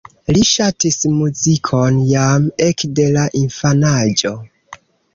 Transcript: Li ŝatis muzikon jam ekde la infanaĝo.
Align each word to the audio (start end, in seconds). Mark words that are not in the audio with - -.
Li 0.35 0.39
ŝatis 0.51 0.97
muzikon 1.17 2.01
jam 2.13 2.49
ekde 2.71 3.09
la 3.19 3.29
infanaĝo. 3.45 4.37